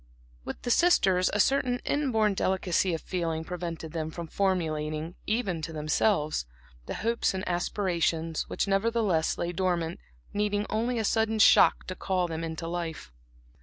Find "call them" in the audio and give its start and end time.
11.93-12.43